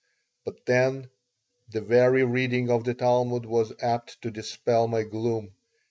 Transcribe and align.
But 0.45 0.65
then 0.65 1.11
the 1.69 1.79
very 1.81 2.23
reading 2.23 2.71
of 2.71 2.85
the 2.85 2.95
Talmud 2.95 3.45
was 3.45 3.71
apt 3.83 4.19
to 4.23 4.31
dispel 4.31 4.87
my 4.87 5.03
gloom. 5.03 5.51